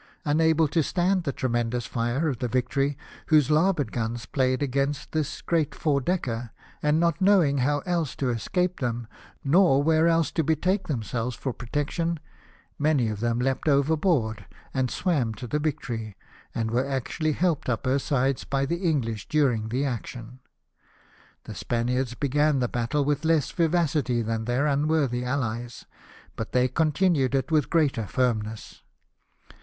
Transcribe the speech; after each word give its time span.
Unable 0.25 0.67
to 0.69 0.81
stand 0.81 1.25
the 1.25 1.31
tremendous 1.31 1.87
tire 1.87 2.27
of 2.27 2.39
the 2.39 2.47
Victory, 2.47 2.97
whose 3.27 3.51
larboard 3.51 3.91
guns 3.91 4.25
played 4.25 4.63
against 4.63 5.11
this 5.11 5.43
great 5.43 5.75
four 5.75 6.01
decker, 6.01 6.49
and 6.81 6.99
not 6.99 7.21
knowing 7.21 7.59
how 7.59 7.81
else 7.85 8.15
to 8.15 8.29
escape 8.31 8.79
them, 8.79 9.05
nor 9.43 9.83
where 9.83 10.07
else 10.07 10.31
to 10.31 10.43
betake 10.43 10.87
themselves 10.87 11.35
for 11.35 11.53
protection, 11.53 12.19
many 12.79 13.09
of 13.09 13.19
them 13.19 13.37
leapt 13.37 13.67
overboard 13.67 14.47
and 14.73 14.89
swam 14.89 15.35
to 15.35 15.45
the 15.45 15.59
Victory, 15.59 16.17
and 16.55 16.71
were 16.71 16.83
actually 16.89 17.33
helped 17.33 17.69
up 17.69 17.85
her 17.85 17.99
sides 17.99 18.43
by 18.43 18.65
the 18.65 18.77
English 18.77 19.27
during 19.29 19.69
the 19.69 19.85
action. 19.85 20.39
The 21.43 21.53
Spaniards 21.53 22.15
began 22.15 22.57
the 22.57 22.67
battle 22.67 23.05
with 23.05 23.23
less 23.23 23.51
vivacity 23.51 24.23
than 24.23 24.45
their 24.45 24.67
un 24.67 24.87
worthy 24.87 25.23
allies, 25.23 25.85
but 26.35 26.53
they 26.53 26.67
continued 26.67 27.35
it 27.35 27.51
with 27.51 27.69
greater 27.69 28.07
firmness. 28.07 28.81